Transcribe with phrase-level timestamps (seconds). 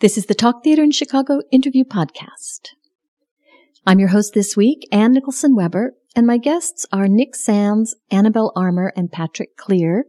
[0.00, 2.70] This is the Talk Theater in Chicago interview podcast.
[3.86, 8.52] I'm your host this week, Ann Nicholson Weber, and my guests are Nick Sands, Annabelle
[8.56, 10.06] Armour, and Patrick Clear,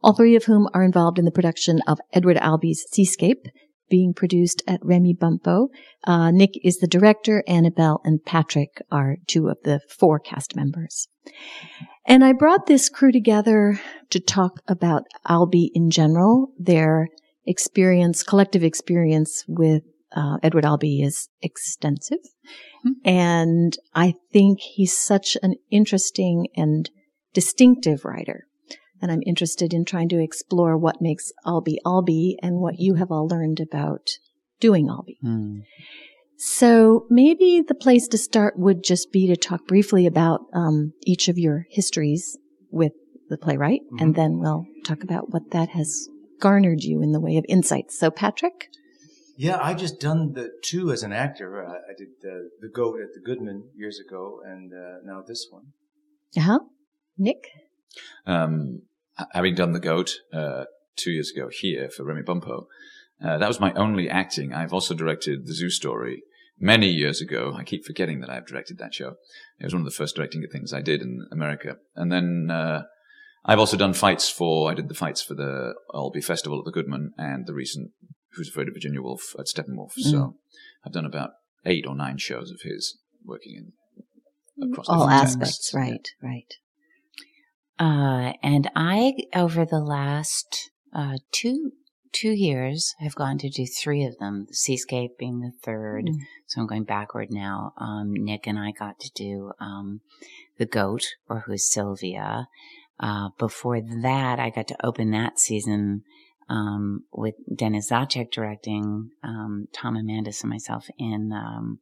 [0.00, 3.46] all three of whom are involved in the production of Edward Albee's Seascape,
[3.90, 5.70] being produced at Remy Bumppo.
[6.04, 11.08] Uh, Nick is the director, Annabelle and Patrick are two of the four cast members.
[12.06, 13.80] And I brought this crew together
[14.10, 17.08] to talk about Albee in general, their
[17.46, 19.82] experience, collective experience with
[20.14, 22.18] uh, Edward Albee is extensive.
[22.86, 23.08] Mm-hmm.
[23.08, 26.90] And I think he's such an interesting and
[27.34, 28.46] distinctive writer.
[29.02, 33.10] And I'm interested in trying to explore what makes Albee Albee and what you have
[33.10, 34.08] all learned about
[34.58, 35.18] doing Albee.
[35.22, 35.64] Mm.
[36.38, 41.28] So maybe the place to start would just be to talk briefly about um, each
[41.28, 42.38] of your histories
[42.70, 42.92] with
[43.28, 44.02] the playwright, mm-hmm.
[44.02, 46.08] and then we'll talk about what that has
[46.40, 47.98] garnered you in the way of insights.
[47.98, 48.68] So, Patrick?
[49.36, 51.62] Yeah, I just done the two as an actor.
[51.62, 55.46] Uh, I did the, the Goat at the Goodman years ago, and uh, now this
[55.50, 55.72] one.
[56.36, 56.58] Uh huh.
[57.18, 57.48] Nick?
[58.26, 58.82] Um,
[59.32, 60.64] having done the Goat uh,
[60.96, 62.66] two years ago here for Remy Bumppo,
[63.22, 64.54] uh, that was my only acting.
[64.54, 66.22] I've also directed the Zoo Story
[66.58, 67.54] many years ago.
[67.56, 69.16] I keep forgetting that I've directed that show.
[69.58, 72.84] It was one of the first directing things I did in America, and then uh,
[73.46, 76.72] I've also done fights for, I did the fights for the Albee Festival at the
[76.72, 77.92] Goodman and the recent
[78.32, 79.92] Who's Afraid of Virginia Woolf at Steppenwolf.
[79.98, 80.10] Mm.
[80.10, 80.36] So
[80.84, 81.30] I've done about
[81.64, 83.72] eight or nine shows of his working
[84.58, 85.58] in across all aspects.
[85.58, 85.74] Texts.
[85.74, 86.28] Right, yeah.
[86.28, 86.54] right.
[87.78, 91.72] Uh, and I, over the last uh, two
[92.12, 94.46] two years, have gone to do three of them.
[94.50, 96.16] Seascape being the third, mm.
[96.46, 97.74] so I'm going backward now.
[97.78, 100.00] Um, Nick and I got to do um,
[100.58, 102.48] the Goat, or Who's Sylvia,
[102.98, 106.02] uh, before that, I got to open that season
[106.48, 111.80] um, with Dennis Zacek directing um, Tom Amandes and myself in um,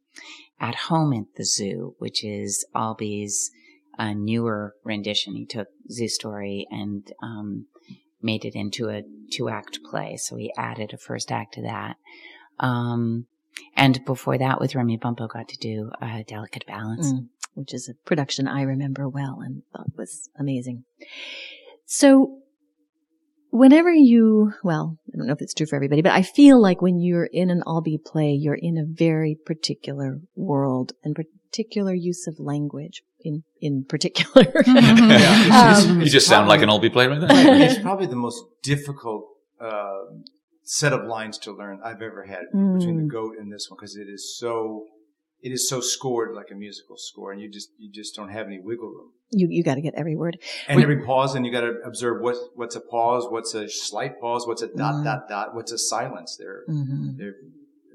[0.58, 3.50] At Home at the Zoo, which is Albee's
[3.98, 5.34] uh, newer rendition.
[5.34, 7.66] He took Zoo Story and um,
[8.22, 10.16] made it into a two act play.
[10.16, 11.96] So he added a first act to that.
[12.58, 13.26] Um,
[13.76, 17.12] and before that, with Remy Bumppo, got to do a Delicate Balance.
[17.12, 20.84] Mm which is a production I remember well and thought was amazing.
[21.87, 22.38] So
[23.50, 26.82] whenever you, well, I don't know if it's true for everybody, but I feel like
[26.82, 32.26] when you're in an Albee play, you're in a very particular world and particular use
[32.26, 34.53] of language in, in particular.
[34.66, 37.31] yeah, um, you just sound like an Albee play right there.
[37.62, 39.25] it's probably the most difficult,
[39.60, 40.00] uh,
[40.64, 42.78] set of lines to learn I've ever had mm.
[42.78, 43.12] between the mm.
[43.12, 44.87] goat and this one because it is so
[45.44, 48.47] it is so scored like a musical score, and you just you just don't have
[48.47, 49.10] any wiggle room.
[49.31, 50.38] You you got to get every word
[50.69, 54.19] and every pause, and you got to observe what what's a pause, what's a slight
[54.19, 55.05] pause, what's a dot mm-hmm.
[55.05, 56.37] dot dot, what's a silence.
[56.38, 57.19] They're mm-hmm.
[57.19, 57.34] they're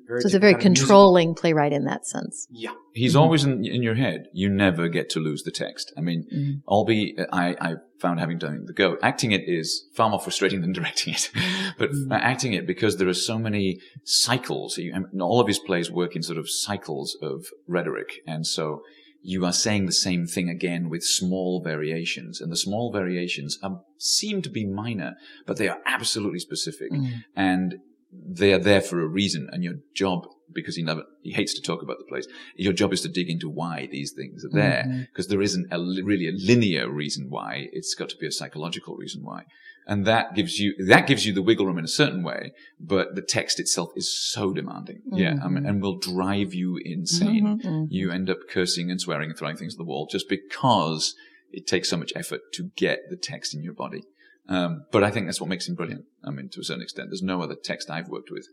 [0.10, 2.48] very so it's a very controlling playwright in that sense.
[2.50, 2.74] Yeah.
[2.94, 3.22] He's mm-hmm.
[3.22, 4.26] always in, in your head.
[4.34, 5.94] You never get to lose the text.
[5.96, 6.68] I mean, mm-hmm.
[6.68, 10.74] albeit I, I found having done the goat, acting it is far more frustrating than
[10.80, 11.30] directing it.
[11.78, 12.12] but mm-hmm.
[12.12, 14.78] acting it because there are so many cycles.
[14.78, 18.22] You, all of his plays work in sort of cycles of rhetoric.
[18.26, 18.82] And so
[19.22, 22.42] you are saying the same thing again with small variations.
[22.42, 25.16] And the small variations are, seem to be minor,
[25.46, 26.92] but they are absolutely specific.
[26.92, 27.20] Mm-hmm.
[27.36, 27.76] And
[28.12, 31.62] they are there for a reason, and your job, because he never he hates to
[31.62, 34.84] talk about the place, your job is to dig into why these things are there,
[35.12, 35.34] because mm-hmm.
[35.34, 37.68] there isn't a, really a linear reason why.
[37.72, 39.46] It's got to be a psychological reason why,
[39.86, 42.52] and that gives you that gives you the wiggle room in a certain way.
[42.80, 45.18] But the text itself is so demanding, mm-hmm.
[45.18, 47.60] yeah, I mean, and will drive you insane.
[47.60, 47.86] Mm-hmm.
[47.90, 51.16] You end up cursing and swearing and throwing things at the wall just because
[51.52, 54.04] it takes so much effort to get the text in your body.
[54.50, 56.06] Um, but I think that's what makes him brilliant.
[56.26, 58.48] I mean, to a certain extent, there's no other text I've worked with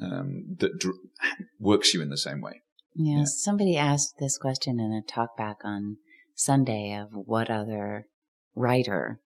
[0.00, 0.94] um, that dr-
[1.58, 2.62] works you in the same way.
[2.94, 5.96] Yeah, yeah, somebody asked this question in a talk back on
[6.36, 8.06] Sunday of what other
[8.54, 9.20] writer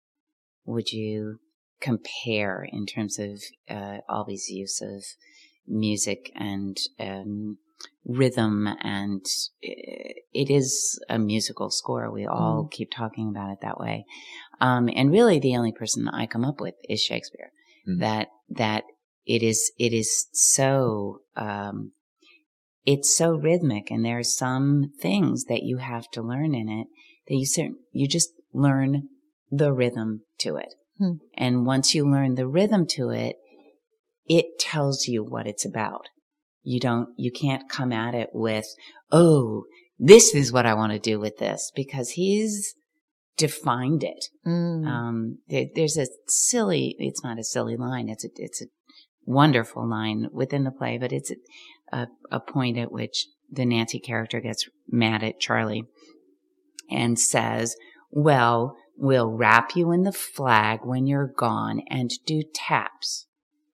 [0.64, 1.41] would you
[1.81, 3.99] compare in terms of uh,
[4.49, 5.05] use of
[5.67, 7.59] music and um,
[8.05, 9.25] rhythm and
[9.64, 12.11] uh, it is a musical score.
[12.11, 12.70] We all mm.
[12.70, 14.05] keep talking about it that way.
[14.61, 17.50] Um, and really the only person I come up with is Shakespeare.
[17.88, 18.00] Mm.
[18.00, 18.84] That, that
[19.26, 21.93] it is, it is so, um,
[22.84, 26.87] it's so rhythmic and there are some things that you have to learn in it
[27.28, 29.08] that you you just learn
[29.50, 30.75] the rhythm to it.
[30.99, 31.14] Hmm.
[31.37, 33.37] And once you learn the rhythm to it,
[34.26, 36.06] it tells you what it's about.
[36.68, 38.66] You don't, you can't come at it with,
[39.12, 39.66] oh,
[40.00, 42.74] this is what I want to do with this because he's
[43.36, 44.26] defined it.
[44.44, 44.84] Mm.
[44.84, 48.08] Um, there, there's a silly, it's not a silly line.
[48.08, 48.66] It's a, it's a
[49.24, 51.30] wonderful line within the play, but it's
[51.92, 55.84] a, a point at which the Nancy character gets mad at Charlie
[56.90, 57.76] and says,
[58.10, 63.25] well, we'll wrap you in the flag when you're gone and do taps.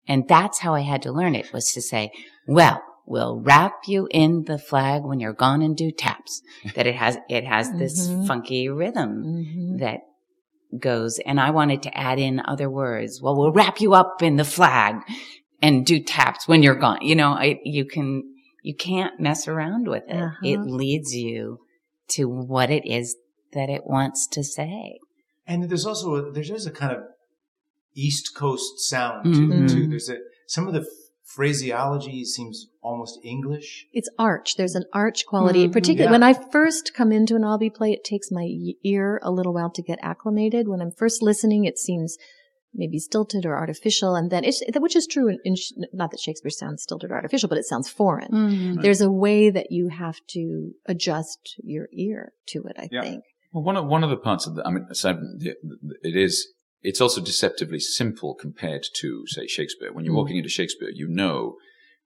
[0.09, 2.13] And that's how I had to learn it was to say,
[2.47, 6.43] well, we'll wrap you in the flag when you're gone and do taps.
[6.75, 8.27] that it has, it has this mm-hmm.
[8.27, 9.77] funky rhythm mm-hmm.
[9.79, 10.01] that
[10.79, 11.19] goes.
[11.25, 13.21] And I wanted to add in other words.
[13.23, 14.97] Well, we'll wrap you up in the flag
[15.63, 17.03] and do taps when you're gone.
[17.03, 18.23] You know, I, you can,
[18.63, 20.17] you can't mess around with it.
[20.17, 20.37] Uh-huh.
[20.43, 21.61] It leads you
[22.09, 23.17] to what it is
[23.53, 24.99] that it wants to say.
[25.47, 27.03] And there's also a, there's a kind of
[27.97, 29.65] East Coast sound to mm-hmm.
[29.65, 29.89] it too.
[29.89, 30.87] There's a some of the
[31.25, 33.87] phraseology seems almost English.
[33.93, 34.57] It's arch.
[34.57, 35.65] There's an arch quality.
[35.65, 35.73] Mm-hmm.
[35.73, 36.13] Particularly yeah.
[36.13, 38.49] when I first come into an Albee play, it takes my
[38.85, 40.69] ear a little while to get acclimated.
[40.69, 42.17] When I'm first listening, it seems
[42.73, 44.15] maybe stilted or artificial.
[44.15, 45.57] And then it's, which is true in, in
[45.93, 48.31] not that Shakespeare sounds stilted or artificial, but it sounds foreign.
[48.31, 48.81] Mm-hmm.
[48.83, 53.03] There's a way that you have to adjust your ear to it, I yeah.
[53.03, 53.25] think.
[53.53, 56.49] Well, one of, one of the parts of the, I mean, it is,
[56.87, 59.93] it's also deceptively simple compared to, say, Shakespeare.
[59.93, 60.19] When you're mm.
[60.19, 61.57] walking into Shakespeare, you know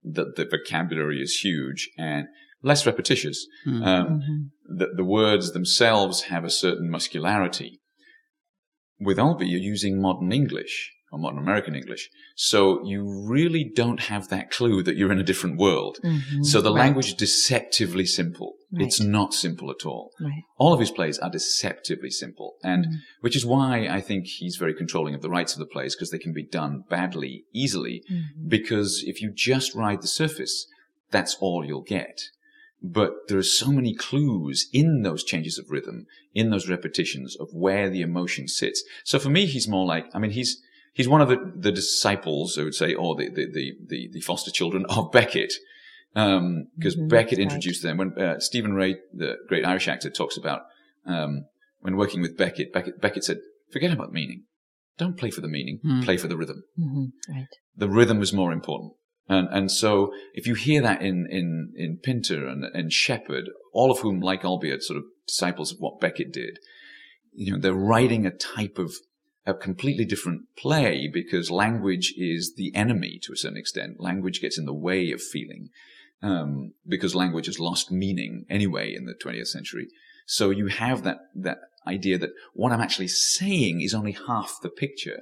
[0.03, 2.29] that the vocabulary is huge and
[2.63, 3.47] less repetitious.
[3.67, 3.87] Mm.
[3.87, 4.77] Um, mm-hmm.
[4.79, 7.81] the, the words themselves have a certain muscularity.
[8.99, 12.09] With Albee, you're using modern English or modern American English.
[12.37, 15.99] So you really don't have that clue that you're in a different world.
[16.05, 16.45] Mm-hmm.
[16.45, 16.81] So the right.
[16.81, 18.55] language is deceptively simple.
[18.73, 18.87] Right.
[18.87, 20.13] It's not simple at all.
[20.21, 20.45] Right.
[20.57, 22.55] All of his plays are deceptively simple.
[22.63, 22.97] And mm-hmm.
[23.21, 26.11] which is why I think he's very controlling of the rights of the plays because
[26.11, 28.05] they can be done badly, easily.
[28.11, 28.49] Mm-hmm.
[28.49, 30.67] Because if you just ride the surface,
[31.11, 32.23] that's all you'll get.
[32.83, 37.49] But there are so many clues in those changes of rhythm, in those repetitions of
[37.53, 38.83] where the emotion sits.
[39.05, 42.59] So for me, he's more like, I mean, he's, he's one of the, the disciples,
[42.59, 45.53] I would say, or the, the, the, the, the foster children of Beckett.
[46.17, 47.91] Um, because mm-hmm, Beckett introduced right.
[47.91, 50.63] them when, uh, Stephen Rea, the great Irish actor, talks about,
[51.07, 51.47] um,
[51.81, 53.39] when working with Beckett, Beckett, Beckett said,
[53.73, 54.45] forget about meaning.
[54.99, 56.05] Don't play for the meaning, mm.
[56.05, 56.65] play for the rhythm.
[56.79, 57.47] Mm-hmm, right.
[57.77, 58.93] The rhythm is more important.
[59.29, 63.93] And, and so if you hear that in, in, in Pinter and, and Shepard, all
[63.93, 66.59] of whom, like albeit sort of disciples of what Beckett did,
[67.33, 68.93] you know, they're writing a type of
[69.47, 74.01] a completely different play because language is the enemy to a certain extent.
[74.01, 75.71] Language gets in the way of feeling
[76.23, 79.89] um, because language has lost meaning anyway in the 20th century.
[80.27, 84.69] So you have that that idea that what I'm actually saying is only half the
[84.69, 85.21] picture.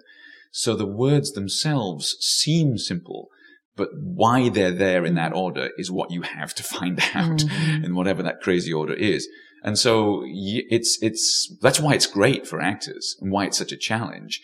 [0.51, 3.29] So the words themselves seem simple,
[3.77, 7.85] but why they're there in that order is what you have to find out mm-hmm.
[7.85, 9.29] in whatever that crazy order is.
[9.63, 13.77] And so it's, it's, that's why it's great for actors and why it's such a
[13.77, 14.41] challenge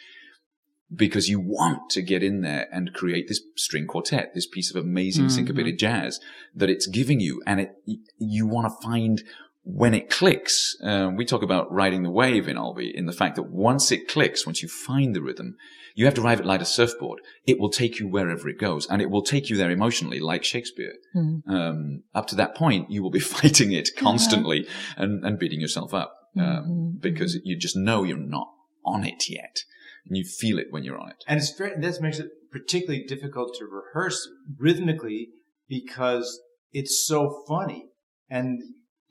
[0.95, 4.77] because you want to get in there and create this string quartet, this piece of
[4.77, 5.35] amazing mm-hmm.
[5.35, 6.21] syncopated jazz
[6.55, 7.43] that it's giving you.
[7.47, 7.77] And it,
[8.19, 9.23] you want to find
[9.65, 10.77] when it clicks.
[10.83, 14.09] Uh, we talk about riding the wave in Albee in the fact that once it
[14.09, 15.57] clicks, once you find the rhythm,
[15.95, 17.21] you have to ride it like a surfboard.
[17.47, 20.45] It will take you wherever it goes and it will take you there emotionally like
[20.45, 20.95] Shakespeare.
[21.17, 21.49] Mm.
[21.49, 24.67] Um, up to that point, you will be fighting it constantly
[24.97, 26.99] and, and beating yourself up, um, mm-hmm.
[27.01, 28.49] because you just know you're not
[28.85, 29.63] on it yet
[30.07, 31.25] and you feel it when you're on it.
[31.27, 34.29] And it's very, this makes it particularly difficult to rehearse
[34.59, 35.31] rhythmically
[35.69, 36.41] because
[36.73, 37.87] it's so funny.
[38.29, 38.61] And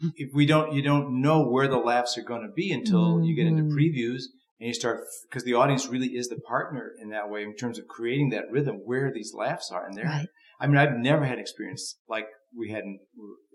[0.15, 3.24] if we don't, you don't know where the laughs are going to be until mm-hmm.
[3.24, 3.77] you get into mm-hmm.
[3.77, 4.24] previews
[4.63, 7.77] and you start because the audience really is the partner in that way in terms
[7.77, 10.27] of creating that rhythm where these laughs are and there right.
[10.60, 13.00] i mean i've never had experience like we had in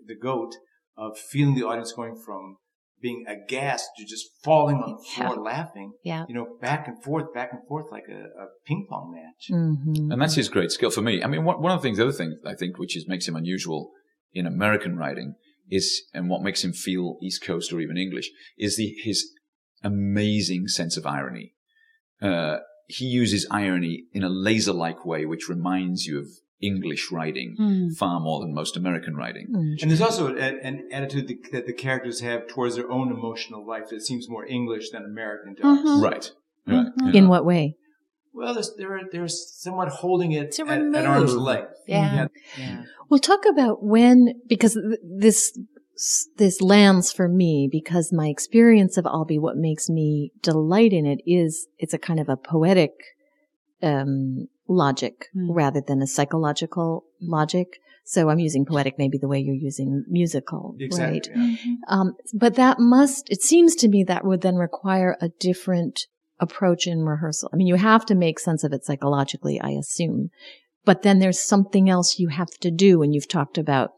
[0.05, 0.53] the goat
[0.95, 2.57] of feeling the audience going from
[3.01, 5.41] being aghast to just falling on the floor yeah.
[5.41, 9.11] laughing yeah you know back and forth back and forth like a, a ping pong
[9.15, 10.11] match mm-hmm.
[10.11, 12.03] and that's his great skill for me i mean one, one of the things the
[12.03, 13.91] other thing i think which is makes him unusual
[14.33, 15.33] in american writing
[15.69, 19.31] is and what makes him feel east coast or even english is the his
[19.83, 21.53] amazing sense of irony.
[22.21, 22.57] Uh,
[22.87, 26.27] he uses irony in a laser like way, which reminds you of
[26.61, 27.95] English writing mm.
[27.95, 29.47] far more than most American writing.
[29.49, 29.81] Mm.
[29.81, 33.89] And there's also a, an attitude that the characters have towards their own emotional life
[33.91, 35.79] that seems more English than American does.
[35.79, 36.03] Mm-hmm.
[36.03, 36.31] Right.
[36.67, 37.15] Mm-hmm.
[37.15, 37.77] In what way?
[38.39, 41.73] Well, they're they're somewhat holding it at, at, arm's length.
[41.87, 42.13] Yeah.
[42.13, 42.27] yeah.
[42.57, 42.83] yeah.
[43.09, 45.59] We'll talk about when because this
[46.37, 51.19] this lands for me because my experience of Albee, what makes me delight in it
[51.25, 52.93] is it's a kind of a poetic
[53.83, 55.47] um, logic mm.
[55.49, 57.81] rather than a psychological logic.
[58.05, 61.27] So I'm using poetic maybe the way you're using musical, exactly, right?
[61.29, 61.35] Yeah.
[61.35, 61.73] Mm-hmm.
[61.89, 66.07] Um, but that must, it seems to me that would then require a different
[66.39, 67.49] approach in rehearsal.
[67.51, 70.29] I mean, you have to make sense of it psychologically, I assume.
[70.85, 73.91] but then there's something else you have to do and you've talked about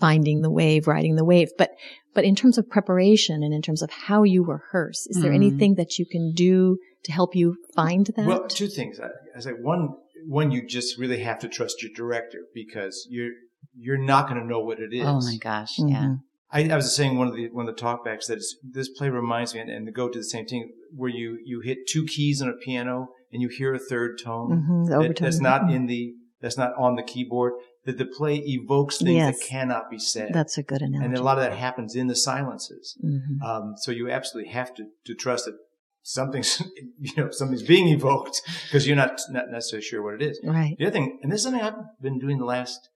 [0.00, 1.50] finding the wave, riding the wave.
[1.58, 1.70] But,
[2.14, 5.34] but in terms of preparation and in terms of how you rehearse, is there Mhm.
[5.34, 8.26] anything that you can do to help you find that?
[8.26, 8.98] Well, two things.
[8.98, 9.90] I, I say one,
[10.26, 13.32] one you just really have to trust your director because you're
[13.76, 15.06] you're not going to know what it is.
[15.06, 15.74] Oh my gosh.
[15.78, 16.14] Yeah.
[16.52, 19.08] I, I was saying one of the one of the talkbacks that is, this play
[19.08, 22.04] reminds me, and, and to go to the same thing where you you hit two
[22.06, 25.86] keys on a piano and you hear a third tone Mhm, that- that's not in
[25.86, 27.52] the that's not on the keyboard.
[27.86, 29.38] That the play evokes things Yes.
[29.38, 31.06] that cannot be said, That's a good analogy.
[31.06, 32.96] and a lot of that happens in the silences.
[33.02, 33.42] Mhm.
[33.42, 35.54] Um, so you absolutely have to, to trust that
[36.02, 36.60] something's,
[36.98, 40.38] you know, something's being evoked because you're not, not necessarily sure what it is.
[40.44, 40.76] Right.
[40.78, 42.88] The other thing, and this is something I've been doing the last,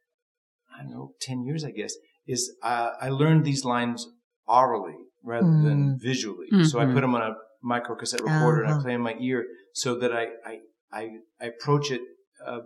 [0.79, 1.95] I don't know, 10 years, I guess,
[2.27, 4.07] is uh, I learned these lines
[4.47, 6.49] orally rather than visually.
[6.65, 8.81] So I put them on a micro cassette recorder and Uh-huh.
[8.81, 10.59] I play in my ear so that I, I,
[10.93, 11.09] I,
[11.41, 12.03] I approach it,
[12.47, 12.59] uh,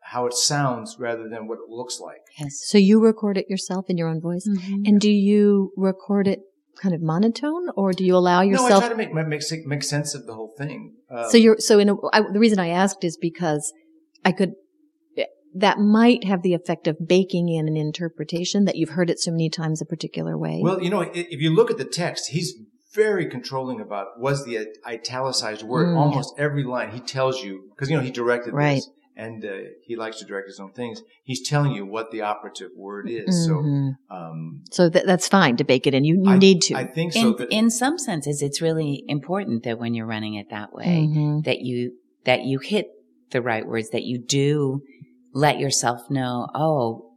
[0.00, 2.22] how it sounds rather than what it looks like.
[2.38, 2.62] Yes.
[2.64, 4.48] So you record it yourself in your own voice?
[4.48, 4.88] Mhm.
[4.88, 6.40] And do you record it
[6.80, 8.70] kind of monotone or do you allow yourself?
[8.70, 10.94] No, I try to make, make, make sense of the whole thing.
[11.10, 13.72] Um, so you're, so in a, I, the reason I asked is because
[14.24, 14.52] I could,
[15.56, 19.30] that might have the effect of baking in an interpretation that you've heard it so
[19.30, 20.60] many times a particular way.
[20.62, 22.54] Well, you know, if you look at the text, he's
[22.94, 25.88] very controlling about was the italicized word.
[25.88, 25.96] Mm.
[25.96, 28.76] Almost every line he tells you because you know he directed Right.
[28.76, 29.48] this and uh,
[29.82, 31.02] he likes to direct his own things.
[31.24, 33.34] He's telling you what the operative word is.
[33.34, 33.46] Mhm.
[33.46, 36.04] So, um, so that, that's fine to bake it in.
[36.04, 36.74] You, you I, need to.
[36.74, 37.20] I think so.
[37.28, 41.08] In, But in some senses, it's really important that when you're running it that way,
[41.10, 41.44] Mhm.
[41.44, 41.92] that you,
[42.24, 42.88] that you hit
[43.30, 44.82] the right words, that you do
[45.36, 47.12] let yourself know, oh,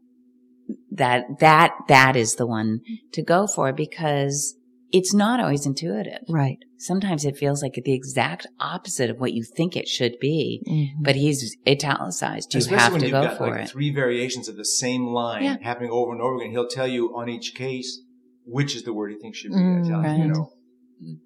[0.92, 2.82] that, that, that is the one
[3.14, 4.56] to go for because
[4.92, 6.22] it's not always intuitive.
[6.28, 6.58] Right.
[6.78, 11.04] Sometimes it feels like the exact opposite of what you think it should be, Mhm.
[11.04, 12.54] but he's italicized.
[12.54, 13.70] You especially have when to go got for like it.
[13.70, 15.58] three variations of the same line Yeah.
[15.62, 18.02] happening over and over again, he'll tell you on each case
[18.46, 20.18] which is the word he thinks should be Mm, italicized.
[20.18, 20.34] You right.
[20.34, 20.50] know,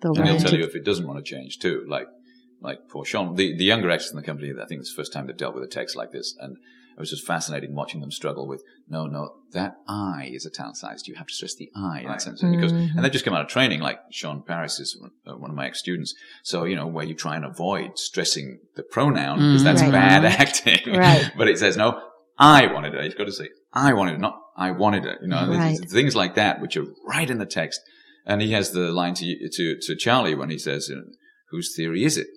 [0.01, 1.85] The And he'll tell you if it doesn't want to change too.
[1.87, 2.07] Like,
[2.61, 5.13] like poor Sean, the, the younger actors in the company, I think it's the first
[5.13, 6.35] time they've dealt with a text like this.
[6.39, 6.57] And
[6.95, 11.07] it was just fascinating watching them struggle with, no, no, that I is italicized.
[11.07, 12.13] You have to stress the I in Right.
[12.13, 12.41] that sense.
[12.43, 12.95] And, because, Mhm.
[12.95, 15.65] and they've just come out of training, like Sean Paris is one, uh, of my
[15.67, 16.13] ex-students.
[16.43, 19.65] So, you know, where you try and avoid stressing the pronoun, because Mhm.
[19.65, 19.91] that's Right.
[19.91, 20.93] bad acting.
[20.93, 21.31] Right.
[21.37, 22.01] but it says, no,
[22.37, 23.03] I wanted it.
[23.05, 25.17] You've got to say, I wanted it, not I wanted it.
[25.21, 25.79] You know, Right.
[25.89, 27.81] things like that, which are right in the text.
[28.25, 31.03] And he has the line to to to Charlie when he says, you know,
[31.49, 32.27] "Whose theory is it?"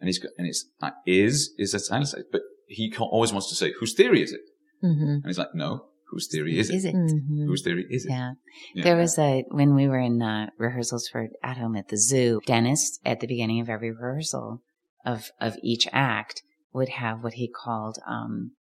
[0.00, 3.72] And he's got, and it's uh, is is italicized, but he always wants to say,
[3.80, 4.40] "Whose theory is it?"
[4.82, 5.16] Mhm.
[5.16, 6.76] And he's like, "No, whose theory is it?
[6.76, 6.94] Is it?
[6.94, 7.46] Mhm.
[7.46, 8.32] Whose theory is it?" Yeah.
[8.74, 8.84] Yeah.
[8.84, 12.40] There was a, when we were in uh, rehearsals for At Home at the Zoo,
[12.46, 14.62] Dennis, at the beginning of every rehearsal
[15.04, 18.52] of, of each act, would have what he called um,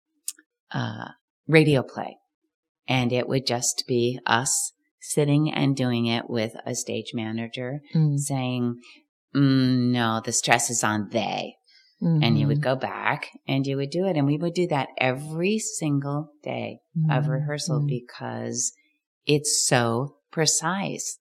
[0.71, 1.09] uh,
[1.47, 2.17] radio play.
[2.87, 4.71] And it would just be us
[5.01, 8.17] sitting and doing it with a stage manager Mhm.
[8.19, 8.79] saying,
[9.35, 11.55] mm, no, the stress is on they.
[11.99, 12.63] And you would Mhm.
[12.63, 14.15] go back and you would do it.
[14.17, 17.29] And we would do that every single day of Mhm.
[17.29, 17.87] rehearsal Mhm.
[17.87, 18.73] because
[19.25, 21.19] it's so precise.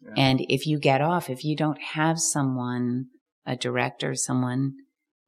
[0.00, 0.14] Yeah.
[0.16, 3.06] And if you get off, if you don't have someone,
[3.44, 4.74] a director, someone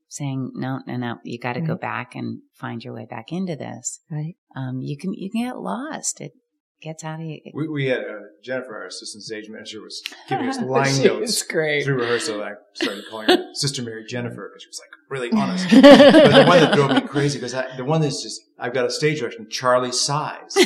[0.09, 3.55] saying, no, no, no, you got to go back and find your way back into
[3.55, 4.37] this, Right.
[4.57, 6.21] um, you can, you can get lost.
[6.21, 6.33] It
[6.81, 7.41] gets out of you.
[7.55, 11.85] we, we had uh, Jennifer, our assistant stage manager, was giving us line notes great.
[11.85, 12.43] through rehearsal.
[12.43, 15.69] I started calling her Sister Mary Jennifer because she was like really honest.
[15.71, 18.91] but the one that drove me crazy because the one that's just I've got a
[18.91, 19.49] stage direction.
[19.51, 20.57] Charlie sighs,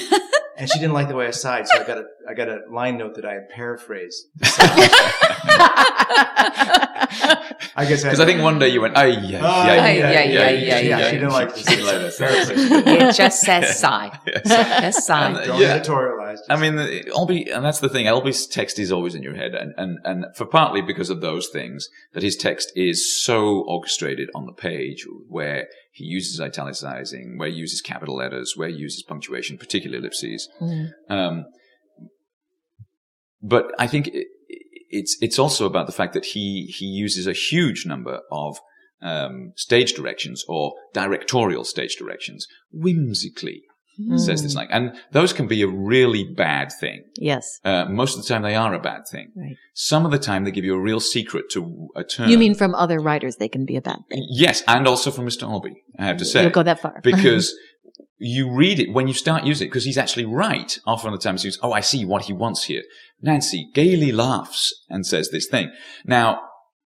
[0.57, 2.61] and she didn't like the way I sighed, so I got a I got a
[2.71, 4.27] line note that I had paraphrased.
[7.75, 10.23] I guess Because I think one day you went, "Ay, yeah, Oh, yeah, yeah, yeah,
[10.23, 11.07] yeah, yeah, yeah.
[11.11, 11.65] She didn't like She this.
[11.67, 12.21] didn't like this.
[12.87, 14.19] it just says sigh.
[14.45, 15.45] Just sigh.
[15.45, 15.79] Don't Yeah.
[15.79, 16.39] editorialize.
[16.49, 18.07] I mean, the- Albee, and that's the thing.
[18.07, 21.49] Albee's text is always in your head, and, and and for partly because of those
[21.49, 27.49] things, that his text is so orchestrated on the page, where he uses italicizing, where
[27.49, 30.49] he uses capital letters, where he uses punctuation, particularly ellipses.
[30.61, 30.93] Mhm.
[31.09, 31.45] Um,
[33.43, 34.27] but I think it,
[34.89, 38.59] it's it's also about the fact that he he uses a huge number of
[39.01, 43.63] um, stage directions or directorial stage directions whimsically.
[44.17, 47.05] Says this like, and those can be a really bad thing.
[47.17, 47.61] Yes.
[47.63, 49.31] Uh, most of the time, they are a bad thing.
[49.37, 49.55] Right.
[49.75, 52.31] Some of the time, they give you a real secret to a turn.
[52.31, 54.27] You mean from other writers, they can be a bad thing.
[54.31, 55.43] yes, and also from Mr.
[55.43, 55.85] Albee.
[55.99, 57.01] I have to say, You'll go that far.
[57.05, 57.55] because
[58.19, 60.79] you read it when you start using it because he's actually right.
[60.87, 62.83] Often the times he says, "Oh, I see what he wants here."
[63.23, 65.71] Nancy gaily laughs and says this thing.
[66.05, 66.41] Now,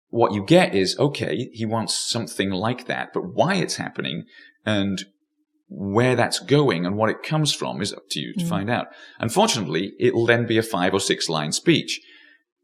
[0.10, 4.26] what you get is okay, he wants something like that, but why it's happening
[4.64, 5.06] And
[5.70, 8.50] where that's going and what it comes from is up to you to Mm.
[8.50, 8.88] find out.
[9.20, 12.00] Unfortunately, it'll then be a five or six line speech.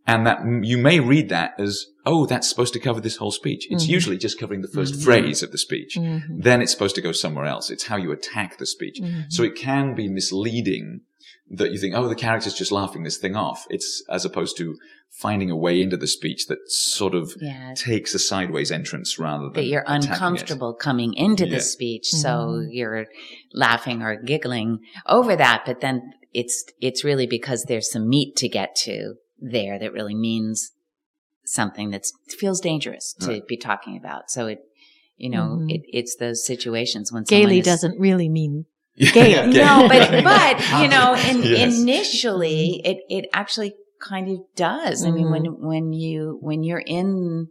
[0.05, 3.65] And that you may read that as, oh, that's supposed to cover this whole speech.
[3.71, 3.89] It's Mhm.
[3.89, 5.03] usually just covering the 1st Mhm.
[5.03, 5.95] phrase of the speech.
[5.97, 6.43] Mhm.
[6.43, 7.69] Then it's supposed to go somewhere else.
[7.71, 8.99] It's how you attack the speech.
[9.01, 9.25] Mhm.
[9.29, 11.01] So it can be misleading
[11.51, 13.65] that you think, oh, the character's just laughing this thing off.
[13.69, 14.77] It's as opposed to
[15.09, 17.73] finding a way into the speech that sort of Yeah.
[17.75, 20.13] takes a sideways entrance rather than That you're attacking it.
[20.13, 21.55] uncomfortable coming into Yeah.
[21.55, 22.67] the speech, so Mhm.
[22.71, 23.07] you're
[23.53, 25.63] laughing or giggling over that.
[25.65, 30.15] But then it's it's really because there's some meat to get to there that really
[30.15, 30.71] means
[31.45, 32.05] something that
[32.37, 33.47] feels dangerous to Right.
[33.47, 34.29] be talking about.
[34.29, 34.59] So it,
[35.15, 35.71] you know, Mhm.
[35.73, 38.65] it, it's those situations when someone Gaily is- doesn't really mean
[38.97, 41.79] Yeah, no, but but you know, in, Yes.
[41.79, 45.05] initially, it it actually kind of does.
[45.05, 47.47] I mean, when when you when you're in,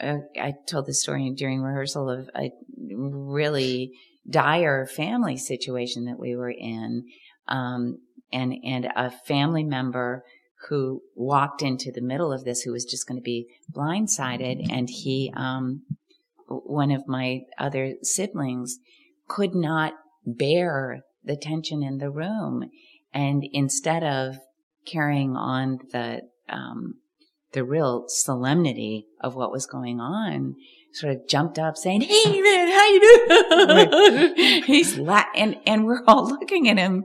[0.00, 3.92] uh, I told this story during rehearsal of a really
[4.28, 7.06] dire family situation that we were in,
[7.48, 7.98] um,
[8.32, 10.24] and and a family member
[10.68, 14.88] who walked into the middle of this who was just going to be blindsided, and
[14.90, 15.82] he, um,
[16.46, 18.78] one of my other siblings,
[19.26, 19.94] could not
[20.24, 22.70] bear the tension in the room.
[23.12, 24.36] And instead of
[24.86, 26.94] carrying on the, um,
[27.52, 30.56] the real solemnity of what was going on,
[30.92, 34.62] sort of jumped up saying, Hey man, how you doing?
[34.66, 37.04] He's la- and, and we're all looking at him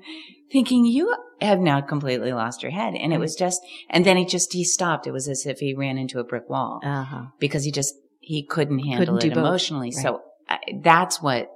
[0.52, 2.96] thinking, you have now completely lost your head.
[2.96, 5.08] And it was just, and then he just, he stopped.
[5.08, 7.26] It was as if he ran into a brick wall uh-huh.
[7.40, 7.96] because he just
[8.28, 9.92] he couldn't handle Couldn't it emotionally.
[9.96, 10.04] Right.
[10.04, 11.50] So I, that's what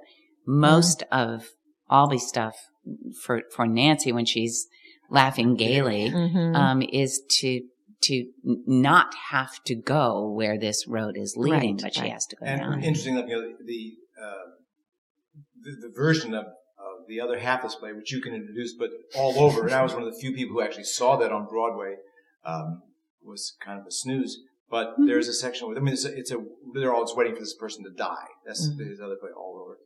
[0.46, 1.48] most of
[1.90, 2.56] Albee's stuff
[3.22, 4.66] for for Nancy when she's
[5.10, 6.54] laughing gaily Mhm.
[6.56, 7.62] um, is to
[8.02, 8.26] to
[8.66, 12.46] not have to go where this road is leading, Right, but she has to go
[12.46, 12.82] And down.
[12.82, 14.50] interesting enough, you know, the, uh,
[15.62, 18.74] the the version of, of the other half of this play, which you can introduce,
[18.74, 19.64] but all over.
[19.66, 21.96] And I was one of the few people who actually saw that on Broadway.
[22.44, 22.82] Um,
[23.24, 24.36] was kind of a snooze,
[24.68, 25.06] but Mm-hmm.
[25.06, 27.40] there's a section where I mean, it's a, it's a they're all just waiting for
[27.40, 28.26] this person to die.
[28.44, 28.80] That's Mhm.
[28.90, 29.78] his other play all over.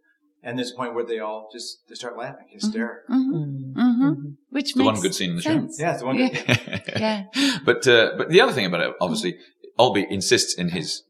[0.47, 3.15] And there's a point where they all just they start laughing, hysterical.
[3.15, 3.33] Mhm.
[3.33, 3.75] Mhm.
[3.75, 4.01] Mhm.
[4.17, 4.37] Mhm.
[4.51, 5.69] Which the one good scene in the show.
[5.79, 6.17] Yeah, it's the one.
[6.19, 6.79] Yeah.
[7.05, 7.25] Yeah.
[7.65, 9.39] but uh, but the other thing about it, obviously,
[9.79, 11.03] Albee insists in his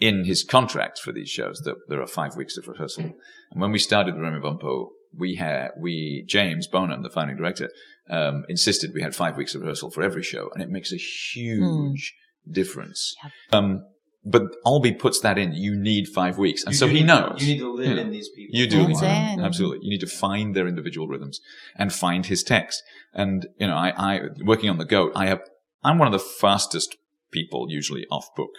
[0.00, 3.04] in his contract for these shows that there are five weeks of rehearsal.
[3.50, 7.70] And when we started the Remy Bumppo, we had we James Bohnen, the founding director,
[8.10, 10.96] um, insisted we had five weeks of rehearsal for every show, and it makes a
[10.98, 12.14] huge
[12.50, 13.14] difference.
[13.50, 13.84] Um,
[14.30, 15.52] but Albee puts that in.
[15.54, 17.40] You need five weeks, and You so do he knows.
[17.40, 18.02] You need to live Yeah.
[18.02, 18.58] in these people.
[18.58, 18.86] You do.
[18.86, 19.40] That's it.
[19.40, 19.80] Absolutely.
[19.86, 21.40] You need to find their individual rhythms
[21.76, 22.82] and find his text.
[23.14, 25.40] And, you know, I, I, working on the goat, I have,
[25.82, 26.96] I'm one of the fastest
[27.30, 28.50] people usually off book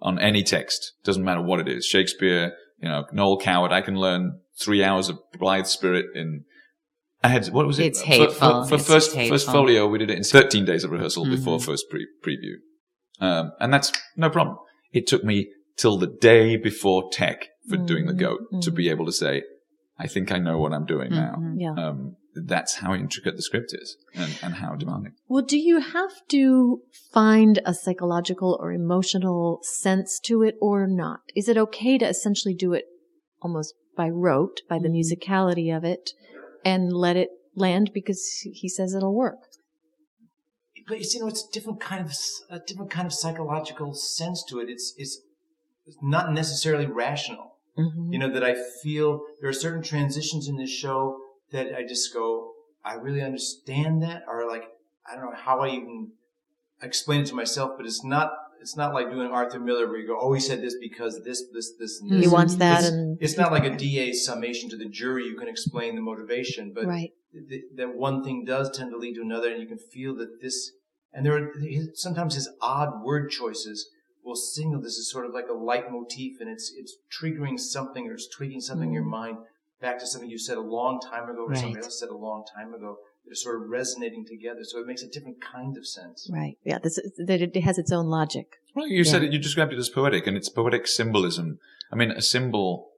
[0.00, 0.92] on any text.
[1.04, 1.86] Doesn't matter what it is.
[1.86, 6.44] Shakespeare, you know, Noel Coward, I can learn three hours of Blithe Spirit in,
[7.22, 7.86] I had, what was it?
[7.86, 8.64] It's For- hateful.
[8.64, 9.34] For, for, It's first, hateful.
[9.36, 11.64] first folio, we did it in 13 days of rehearsal before Mhm.
[11.64, 12.56] first pre- preview.
[13.20, 14.58] Um, and that's no problem.
[14.94, 19.06] It took me till the day before tech for doing the goat to be able
[19.06, 19.42] to say,
[19.98, 21.34] I think I know what I'm doing now.
[21.38, 21.56] Mhm.
[21.58, 21.74] Yeah.
[21.82, 25.12] Um, that's how intricate the script is and, and how demanding.
[25.28, 31.20] Well, do you have to find a psychological or emotional sense to it or not?
[31.36, 32.86] Is it okay to essentially do it
[33.40, 35.00] almost by rote, by the Mhm.
[35.00, 36.10] musicality of it,
[36.64, 39.38] and let it land because he says it'll work?
[40.86, 42.12] But it's, you know, it's a different kind of
[42.50, 44.68] a different kind of psychological sense to it.
[44.68, 45.20] It's it's,
[45.86, 47.56] it's not necessarily rational.
[47.78, 48.12] Mm-hmm.
[48.12, 51.18] You know that I feel there are certain transitions in this show
[51.50, 52.52] that I just go,
[52.84, 54.64] I really understand that, or like
[55.10, 56.12] I don't know how I even
[56.82, 57.72] explain it to myself.
[57.76, 58.32] But it's not
[58.64, 61.44] it's not like doing Arthur Miller where you go, oh, he said this because this
[61.52, 62.00] this this.
[62.00, 65.26] And he wants that, It's, and it's not like a DA summation to the jury.
[65.26, 67.12] You can explain the motivation, but right.
[67.50, 70.40] th- that one thing does tend to lead to another, and you can feel that
[70.40, 70.72] this.
[71.12, 71.52] And there are
[71.92, 73.90] sometimes his odd word choices
[74.24, 78.14] will signal this is sort of like a leitmotif, and it's it's triggering something or
[78.14, 79.10] it's tweaking something in your mm.
[79.10, 79.36] mind
[79.82, 81.58] back to something you said a long time ago, or Right.
[81.58, 82.96] somebody else said a long time ago.
[83.26, 86.28] They're sort of resonating together, so it makes a different kind of sense.
[86.30, 86.58] Right.
[86.64, 86.78] Yeah.
[86.82, 88.46] This is, that it has its own logic.
[88.74, 91.58] Well, you said it, you described it as poetic and it's poetic symbolism.
[91.92, 92.88] I mean, a symbol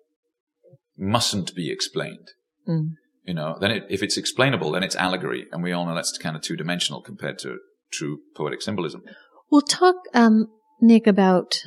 [0.97, 2.31] mustn't be explained.
[2.67, 2.95] Mm.
[3.25, 5.47] You know, then it, if it's explainable, then it's allegory.
[5.53, 7.59] And we all know that's kind of two dimensional compared to
[7.93, 9.03] true poetic symbolism.
[9.51, 10.49] We'll talk, um,
[10.81, 11.63] Nick, about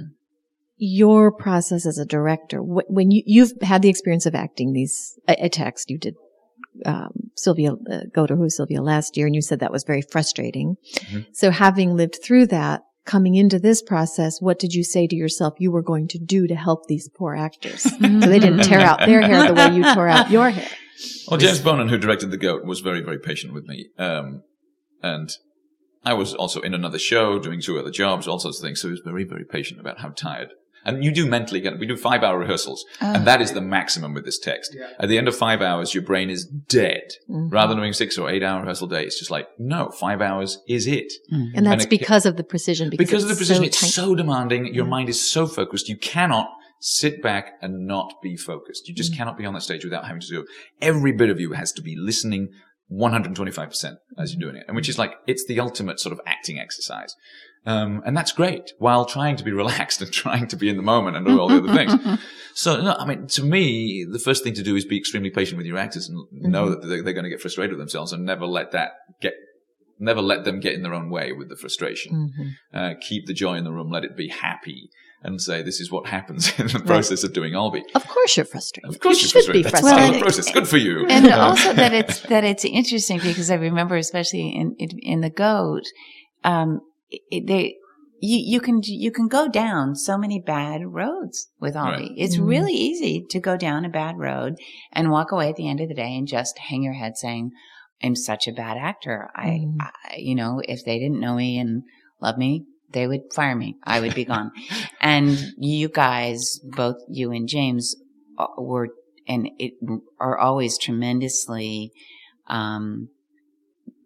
[0.78, 2.60] your process as a director.
[2.62, 6.16] When you, you've had the experience of acting these, a, a text, you did,
[6.86, 10.02] um, Sylvia, uh, Go to Who Sylvia last year, and you said that was very
[10.02, 10.76] frustrating.
[11.12, 11.26] Mhm.
[11.32, 15.56] So having lived through that coming into this process, what did you say to yourself
[15.58, 17.82] you were going to do to help these poor actors?
[17.84, 20.70] so they didn't tear out their hair the way you tore out your hair.
[21.30, 23.90] Well, James Bohnen, who directed The Goat, was very, very patient with me.
[23.98, 24.44] Um,
[25.02, 25.30] and
[26.04, 28.82] I was also in another show, doing two other jobs, all sorts of things.
[28.82, 30.50] So he was very, very patient about how tired.
[30.90, 32.84] And you do mentally get, we do five hour rehearsals.
[33.02, 33.14] Oh.
[33.14, 34.76] And that is the maximum with this text.
[34.76, 34.90] Yeah.
[35.00, 37.14] At the end of five hours, your brain is dead.
[37.30, 37.52] Mhm.
[37.52, 40.60] Rather than doing six or eight hour rehearsal day, it's just like, no, five hours
[40.68, 41.14] is it.
[41.30, 41.46] Hmm.
[41.56, 42.90] And that's And it- because of the precision.
[42.90, 43.92] Because, Because of the precision, so it's tight.
[43.92, 44.74] so demanding.
[44.74, 44.90] Your mm-hmm.
[44.90, 45.90] mind is so focused.
[45.90, 46.50] You cannot
[46.80, 48.88] sit back and not be focused.
[48.88, 49.18] You just mm-hmm.
[49.18, 50.48] cannot be on that stage without having to do it.
[50.82, 52.50] every bit of you has to be listening
[52.92, 54.66] 125% as you're doing it.
[54.68, 57.16] And which is like, it's the ultimate sort of acting exercise.
[57.66, 60.84] Um, and that's great while trying to be relaxed and trying to be in the
[60.84, 62.20] moment and do all the other things.
[62.56, 65.58] So, no, I mean, to me, the first thing to do is be extremely patient
[65.58, 68.26] with your actors and know that they're, they're going to get frustrated with themselves and
[68.26, 69.36] never let that get,
[69.98, 72.34] never let them get in their own way with the frustration.
[72.38, 72.52] Mhm.
[72.74, 74.90] Uh, keep the joy in the room, let it be happy
[75.22, 77.84] and say, this is what happens in the process of doing Albee.
[77.96, 78.90] Of course you're frustrated.
[78.90, 79.66] Of course you you're should be frustrated.
[79.66, 80.00] That's frustrated.
[80.00, 80.54] part of the process.
[80.54, 81.06] Good for you.
[81.08, 85.22] and Uh, also that it's that it's interesting because I remember, especially in in, in
[85.22, 85.84] the goat,
[86.44, 86.80] um,
[87.10, 87.76] it, they
[88.22, 91.92] you you can you can go down so many bad roads with Ollie.
[92.10, 92.12] Right.
[92.18, 92.48] It's Mhm.
[92.48, 94.56] really easy to go down a bad road
[94.94, 97.52] and walk away at the end of the day and just hang your head saying,
[98.04, 99.76] "I'm such a bad actor." I, Mhm.
[99.80, 101.84] I you know, if they didn't know me and
[102.22, 102.66] love me.
[102.92, 103.76] They would fire me.
[103.84, 104.52] I would be gone.
[105.00, 107.96] and you guys, both you and James,
[108.38, 108.90] uh, were
[109.28, 109.74] and it
[110.20, 111.92] are always tremendously
[112.48, 113.10] um,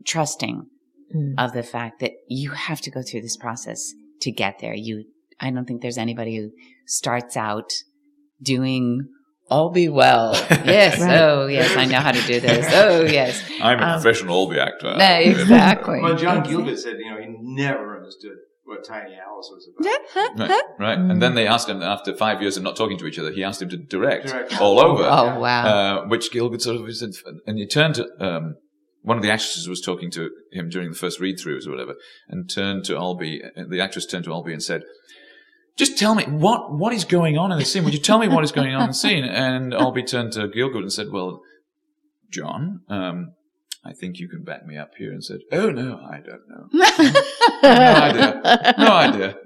[0.06, 0.68] trusting
[1.16, 1.36] Mm.
[1.38, 4.74] of the fact that you have to go through this process to get there.
[4.74, 5.04] You,
[5.40, 6.50] I don't think there's anybody who
[6.88, 7.70] starts out
[8.42, 9.08] doing
[9.52, 10.34] Albee well.
[10.66, 11.00] Yes.
[11.00, 11.20] Right.
[11.20, 11.78] Oh, yes.
[11.78, 12.66] I know how to do this.
[12.74, 13.40] Oh, yes.
[13.62, 14.96] I'm a Um, professional Albee actor.
[14.98, 16.02] No, exactly.
[16.02, 20.40] Well, John Gielgud said, you know, he never understood what Tiny Alice was about.
[20.50, 20.98] Right, right.
[20.98, 23.44] And then they asked him after five years of not talking to each other, he
[23.44, 24.60] asked him to direct, Direct.
[24.62, 25.04] all over.
[25.04, 25.66] Oh, wow.
[25.66, 27.12] Uh, which Gielgud sort of said,
[27.46, 28.56] and he turned to, um,
[29.02, 31.96] one of the actresses was talking to him during the first read throughs or whatever,
[32.30, 34.84] and turned to Albee, and the actress turned to Albee and said,
[35.76, 37.84] just tell me what, what is going on in the scene.
[37.84, 39.24] Would you tell me what is going on in the scene?
[39.24, 41.42] And Albee turned to Gielgud and said, well,
[42.32, 43.34] John, um,
[43.86, 46.70] I think you can back me up here and said, oh no, I don't know.
[47.64, 48.76] no idea.
[48.78, 49.38] No idea.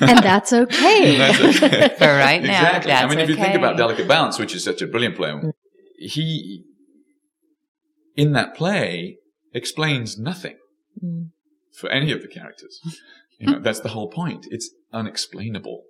[0.00, 1.16] and that's okay.
[1.18, 1.94] That's okay.
[1.98, 2.92] For right now, exactly.
[2.92, 5.34] I mean, if you think about Delicate Balance, which is such a brilliant play,
[5.98, 6.64] he,
[8.16, 9.16] in that play,
[9.54, 10.56] explains nothing
[11.02, 11.30] Mm.
[11.72, 12.80] for any of the characters.
[13.38, 14.46] You know, that's the whole point.
[14.50, 15.84] It's unexplainable.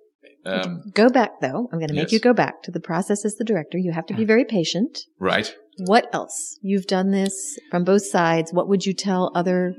[0.45, 1.67] Um, Go back though.
[1.73, 2.11] I'm going to make Yes.
[2.13, 3.77] you go back to the process as the director.
[3.77, 4.99] You have to be very patient.
[5.19, 5.53] right.
[5.77, 6.59] What else?
[6.61, 8.51] You've done this from both sides.
[8.53, 9.73] What would you tell other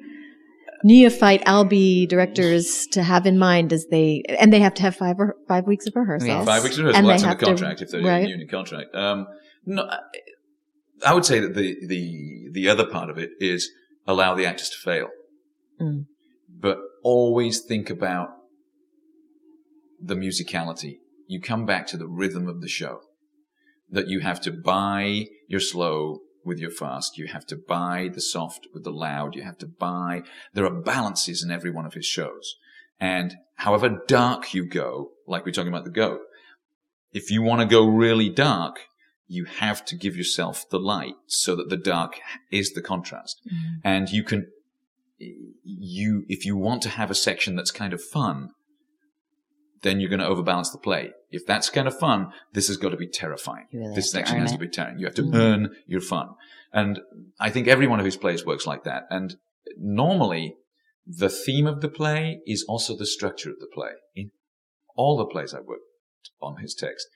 [0.84, 5.20] neophyte Albee directors to have in mind as they, and they have to have five
[5.20, 6.26] or five weeks of rehearsal.
[6.28, 6.44] Yes.
[6.44, 7.06] Five weeks of And rehearsal.
[7.06, 8.24] they That's in the have to- contract if they're in right.
[8.26, 8.94] a union contract.
[8.94, 9.26] Um,
[9.64, 9.98] no, I-
[11.06, 13.70] I would say that the, the, the other part of it is
[14.06, 15.08] allow the actors to fail.
[15.80, 16.06] Mm.
[16.48, 18.28] But always think about
[20.00, 20.98] the musicality.
[21.28, 23.00] You come back to the rhythm of the show.
[23.92, 27.18] That you have to buy your slow with your fast.
[27.18, 29.36] You have to buy the soft with the loud.
[29.36, 30.22] You have to buy,
[30.54, 32.56] there are balances in every one of his shows.
[32.98, 36.20] And however dark you go, like we're talking about the goat,
[37.12, 38.80] if you want to go really dark,
[39.28, 42.18] you have to give yourself the light so that the dark
[42.50, 43.40] is the contrast.
[43.46, 43.74] Mm-hmm.
[43.84, 44.48] And you can,
[45.18, 48.50] you, if you want to have a section that's kind of fun,
[49.82, 51.10] then you're going to overbalance the play.
[51.30, 53.66] If that's kind of fun, this has got to be terrifying.
[53.72, 54.54] Really this section has it.
[54.54, 54.98] to be terrifying.
[55.00, 55.34] You have to Mhm.
[55.34, 56.28] earn your fun.
[56.72, 57.00] And
[57.38, 59.04] I think every one of his plays works like that.
[59.10, 59.36] And
[59.76, 60.56] normally,
[61.06, 63.92] the theme of the play is also the structure of the play.
[64.14, 64.30] In
[64.96, 65.82] all the plays I've worked
[66.40, 67.06] on his text,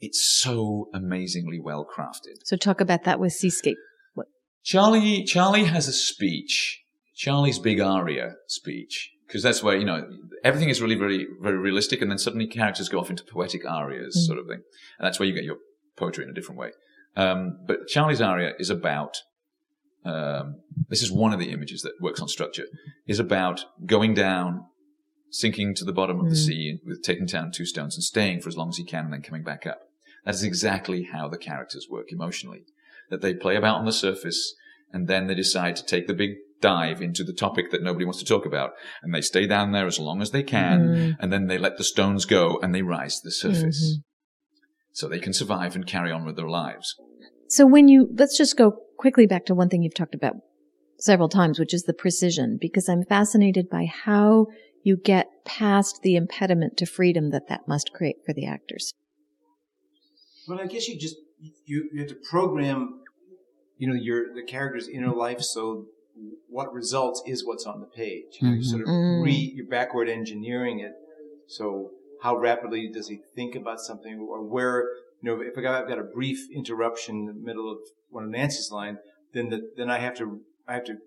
[0.00, 2.38] it's so amazingly well crafted.
[2.44, 3.76] So talk about that with Seascape.
[4.14, 4.28] What?
[4.62, 6.82] Charlie, Charlie has a speech,
[7.14, 10.06] Charlie's big aria speech, because that's where, you know,
[10.42, 12.02] everything is really very, very realistic.
[12.02, 14.26] And then suddenly characters go off into poetic arias Mm.
[14.26, 14.62] sort of thing.
[14.98, 15.58] And that's where you get your
[15.96, 16.72] poetry in a different way.
[17.16, 19.18] Um, but Charlie's aria is about,
[20.04, 20.56] um,
[20.88, 22.66] this is one of the images that works on structure,
[23.06, 24.66] is about going down,
[25.30, 26.46] sinking to the bottom of the Mm.
[26.46, 29.12] sea with taking down two stones and staying for as long as he can and
[29.12, 29.80] then coming back up.
[30.24, 32.64] That is exactly how the characters work emotionally.
[33.10, 34.54] That they play about on the surface
[34.92, 38.20] and then they decide to take the big dive into the topic that nobody wants
[38.20, 38.70] to talk about.
[39.02, 41.16] And they stay down there as long as they can Mm.
[41.20, 43.98] and then they let the stones go and they rise to the surface.
[43.98, 44.02] Mhm.
[44.92, 46.94] So they can survive and carry on with their lives.
[47.48, 50.36] So when you, let's just go quickly back to one thing you've talked about
[50.98, 54.46] several times, which is the precision, because I'm fascinated by how
[54.82, 58.92] you get past the impediment to freedom that that must create for the actors.
[60.48, 61.16] Well, I guess you just
[61.66, 63.00] you, you have to program,
[63.78, 65.86] you know, your the character's inner life so
[66.48, 68.38] what results is what's on the page.
[68.40, 69.22] You, know, you sort of Mm.
[69.22, 70.92] re you're backward engineering it.
[71.46, 71.90] So
[72.22, 74.84] how rapidly does he think about something, or where
[75.20, 77.78] you know if I got, I've got a brief interruption in the middle of
[78.10, 78.98] one of Nancy's line,
[79.32, 80.98] then the, then I have to I have to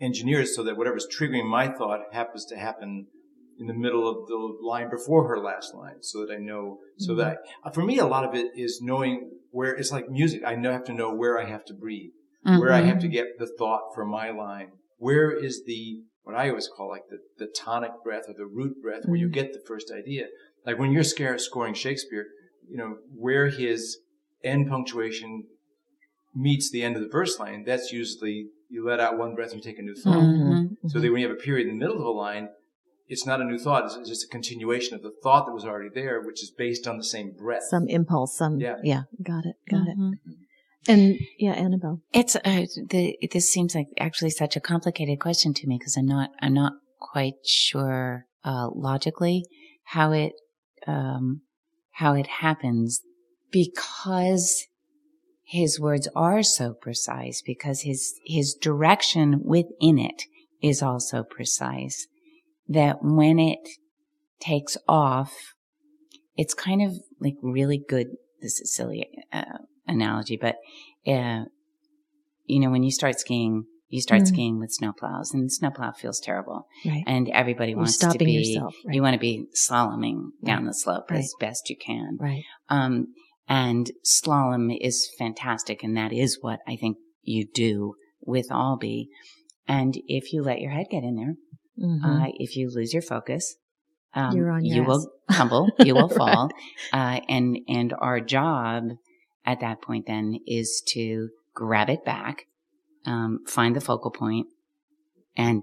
[0.00, 3.06] engineer it so that whatever's triggering my thought happens to happen
[3.58, 6.78] in the middle of the line before her last line, so that I know.
[6.98, 7.20] So mm-hmm.
[7.20, 10.42] that I, for me, a lot of it is knowing where it's like music.
[10.46, 12.10] I know have to know where I have to breathe
[12.56, 13.12] where I have to mm-hmm.
[13.12, 14.72] get the thought for my line.
[14.96, 18.82] Where is the what I always call like the, the tonic breath or the root
[18.82, 19.34] breath where you mm-hmm.
[19.34, 20.26] get the first idea.
[20.66, 22.26] Like when you're scare, scoring Shakespeare,
[22.68, 23.98] you know, where his
[24.44, 25.44] end punctuation
[26.34, 29.64] meets the end of the verse line, that's usually you let out one breath and
[29.64, 30.16] you take a new thought.
[30.16, 30.76] Mhm.
[30.88, 32.50] So that when you have a period in the middle of a line,
[33.08, 33.84] it's not a new thought.
[33.84, 36.98] It's just a continuation of the thought that was already there, which is based on
[36.98, 37.64] the same breath.
[37.70, 38.76] Some impulse, some, Yeah.
[38.82, 40.12] yeah, got it, got Mhm.
[40.12, 40.18] it.
[40.86, 42.00] And yeah, Annabelle.
[42.12, 46.06] It's uh, the, this seems like actually such a complicated question to me because I'm
[46.06, 49.44] not I'm not quite sure uh, logically
[49.84, 50.32] how it
[50.86, 51.42] um,
[51.92, 53.02] how it happens
[53.50, 54.66] because
[55.44, 60.22] his words are so precise because his his direction within it
[60.62, 62.06] is also precise
[62.68, 63.58] that when it
[64.40, 65.54] takes off
[66.36, 68.06] it's kind of like really good
[68.40, 70.56] this is silly uh, analogy but
[71.06, 71.44] uh,
[72.44, 74.26] you know when you start skiing you start Mm.
[74.28, 77.02] skiing with snowplows and snowplow feels terrible Right.
[77.06, 78.74] and everybody You're wants to be yourself.
[78.84, 78.94] Right.
[78.94, 81.20] you want to be slaloming down the slope Right.
[81.20, 82.44] as best you can right.
[82.68, 83.08] um,
[83.48, 89.08] and slalom is fantastic, and that is what I think you do with Albee.
[89.66, 91.36] And if you let your head get in there,
[91.80, 92.04] Mhm.
[92.04, 93.56] uh, if you lose your focus,
[94.14, 94.88] um, your you ass.
[94.88, 96.16] will tumble, you will Right.
[96.16, 96.50] fall,
[96.92, 98.84] uh, and and our job
[99.44, 102.46] at that point then is to grab it back,
[103.06, 104.46] um, find the focal point,
[105.36, 105.62] and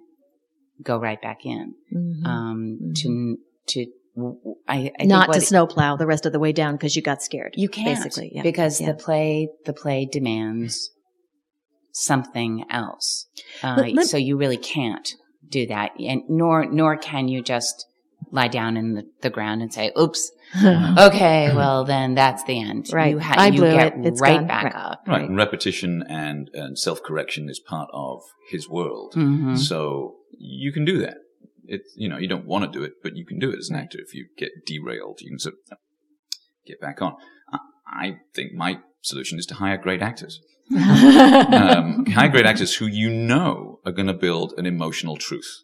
[0.82, 1.74] go right back in.
[1.94, 2.26] Mhm.
[2.26, 3.86] Um, to to
[4.66, 7.54] I, I Not to snowplow the rest of the way down because you got scared.
[7.58, 8.44] You can't basically, yeah.
[8.44, 8.88] because Yeah.
[8.94, 10.90] the play the play demands
[11.92, 13.28] something else.
[13.64, 15.16] Uh, Let- let- so you really can't
[15.50, 17.86] do that, and nor nor can you just
[18.32, 20.32] lie down in the, the ground and say, "Oops,
[20.98, 23.12] okay, well then that's the end." Right.
[23.12, 24.06] You, I you blew get it.
[24.06, 24.48] It's right gone.
[24.48, 24.76] back Right.
[24.76, 25.04] up.
[25.08, 25.28] Right.
[25.30, 29.14] And repetition and, and self correction is part of his world.
[29.14, 31.18] hmm So you can do that.
[31.68, 33.70] It's, you know, you don't want to do it, but you can do it as
[33.70, 33.98] an actor.
[34.00, 35.78] If you get derailed, you can sort of
[36.66, 37.16] get back on.
[37.52, 40.40] I, I think my solution is to hire great actors.
[40.76, 45.62] Um, hire great actors who you know are going to build an emotional truth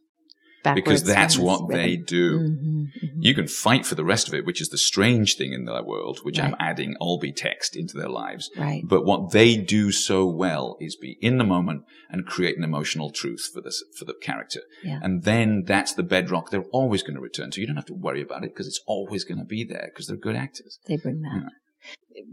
[0.76, 2.06] because that's what this they rhythm.
[2.06, 2.40] do.
[2.40, 3.10] Mhm, mhm.
[3.20, 5.82] You can fight for the rest of it, which is the strange thing in their
[5.84, 6.62] world, which I'm Right.
[6.70, 8.52] adding Albee text into their lives.
[8.56, 8.84] Right.
[8.88, 13.10] But what they do so well is be in the moment and create an emotional
[13.10, 14.62] truth for this, for the character.
[14.84, 15.00] Yeah.
[15.02, 17.60] And then that's the bedrock they're always going to return to.
[17.62, 20.06] You don't have to worry about it because it's always going to be there because
[20.06, 20.78] they're good actors.
[20.86, 21.50] They bring that.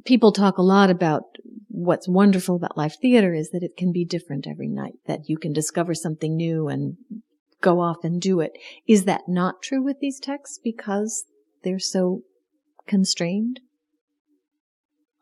[0.04, 1.22] People talk a lot about
[1.68, 5.38] what's wonderful about live theater is that it can be different every night, that you
[5.38, 6.96] can discover something new and
[7.60, 8.52] go off and do it.
[8.86, 11.24] Is that not true with these texts because
[11.62, 12.22] they're so
[12.86, 13.60] constrained?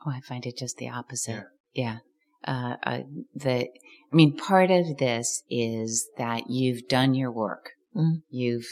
[0.07, 1.45] Oh, I find it just the opposite.
[1.75, 1.99] Yeah.
[2.47, 3.01] Uh, uh,
[3.35, 7.71] the, I mean, part of this is that you've done your work.
[7.95, 8.23] Mm.
[8.31, 8.69] You've,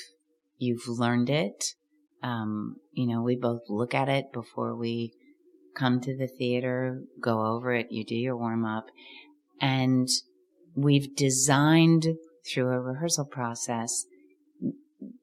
[0.58, 1.74] you've learned it.
[2.22, 5.12] Um, you know, we both look at it before we
[5.74, 8.86] come to the theater, go over it, you do your warm up,
[9.60, 10.08] and
[10.74, 12.06] we've designed
[12.46, 14.04] through a rehearsal process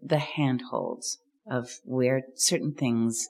[0.01, 1.17] the handholds
[1.49, 3.29] of where certain things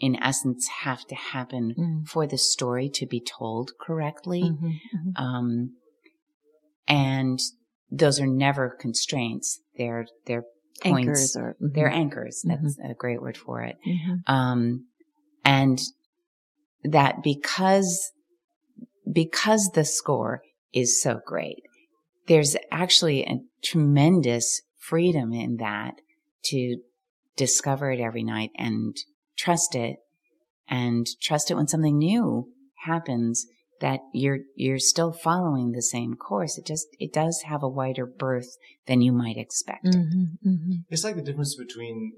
[0.00, 2.06] in essence have to happen Mm.
[2.06, 4.42] for the story to be told correctly.
[4.42, 5.12] Mhm, mhm.
[5.16, 5.76] Um,
[6.86, 7.38] and
[7.90, 9.60] those are never constraints.
[9.76, 10.44] They're, they're
[10.82, 11.08] points.
[11.08, 11.74] Anchors or mhm.
[11.74, 12.42] They're anchors.
[12.46, 13.76] That's a great word for it.
[13.86, 14.22] Mhm.
[14.28, 14.86] Um,
[15.44, 15.80] and
[16.84, 18.12] that because,
[19.10, 21.62] because the score is so great,
[22.26, 25.94] there's actually a tremendous freedom in that
[26.44, 26.78] to
[27.36, 28.96] discover it every night and
[29.36, 29.96] trust it
[30.68, 32.48] and trust it when something new
[32.84, 33.46] happens
[33.80, 38.04] that you're you're still following the same course it just it does have a wider
[38.04, 40.84] berth than you might expect Mhm, mhm.
[40.90, 42.12] It's like the difference between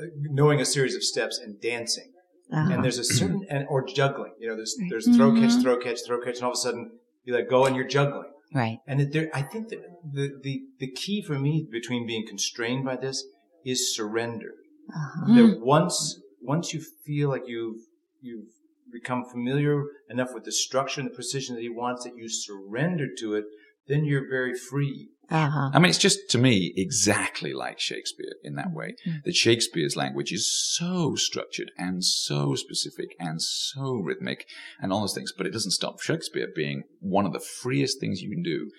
[0.00, 2.12] uh, knowing a series of steps and dancing.
[2.52, 2.70] Ah.
[2.72, 4.32] And there's a certain, and, or juggling.
[4.38, 4.88] You know, there's Right.
[4.90, 5.62] there's throw catch, Mhm.
[5.62, 8.30] throw catch, throw catch, and all of a sudden you let go and you're juggling.
[8.54, 8.78] Right.
[8.86, 9.80] And that there, I think that
[10.10, 13.22] the, the, the key for me between being constrained by this
[13.64, 14.54] is surrender.
[14.88, 15.34] Uh-huh.
[15.34, 17.82] That once, once you feel like you've,
[18.22, 18.46] you've
[18.90, 23.06] become familiar enough with the structure and the precision that he wants that you surrender
[23.18, 23.44] to it,
[23.86, 25.10] then you're very free.
[25.30, 25.70] Uh-huh.
[25.74, 28.94] I mean, it's just to me exactly like Shakespeare in that way.
[29.06, 29.18] Mm-hmm.
[29.24, 34.46] That Shakespeare's language is so structured and so specific and so rhythmic
[34.80, 38.22] and all those things, but it doesn't stop Shakespeare being one of the freest things
[38.22, 38.70] you can do.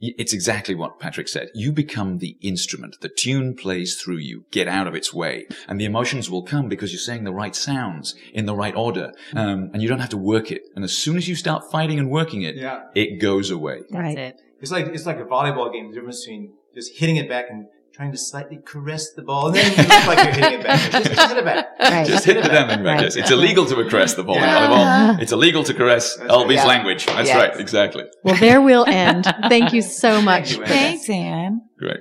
[0.00, 1.48] It's exactly what Patrick said.
[1.54, 2.94] You become the instrument.
[3.00, 4.44] The tune plays through you.
[4.52, 5.48] Get out of its way.
[5.66, 9.12] And the emotions will come because you're saying the right sounds in the right order.
[9.34, 10.62] Um, and you don't have to work it.
[10.76, 12.82] And as soon as you start fighting and working it, Yeah.
[12.94, 13.80] it goes away.
[13.90, 14.18] That's Right.
[14.18, 14.36] it.
[14.60, 15.88] It's like, it's like a volleyball game.
[15.90, 19.46] The difference between just hitting it back and trying to slightly caress the ball.
[19.48, 20.90] And then you look like you're hitting it back.
[20.92, 21.66] Just, just hit it back.
[21.80, 22.06] Right.
[22.06, 22.96] Just hit the damn thing back.
[22.96, 23.02] Right.
[23.04, 23.16] Yes.
[23.16, 25.18] It's illegal to caress the ball in volleyball.
[25.22, 26.66] It's illegal to caress That's Albee's right.
[26.66, 27.06] language.
[27.06, 27.36] That's Yes.
[27.36, 27.60] right.
[27.60, 28.04] Exactly.
[28.24, 29.24] Well, there we'll end.
[29.48, 30.52] Thank you so much.
[30.56, 30.68] you, Anne.
[30.68, 31.62] Thanks, Anne.
[31.78, 32.00] Great.